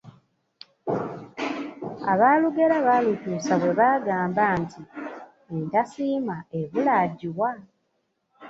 [2.11, 4.81] Abaalugera baalutuusa bwe baagamba nti,
[5.55, 7.51] entasiima ebula agiwa.